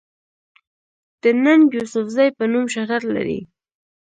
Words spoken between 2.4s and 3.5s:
نوم شهرت لري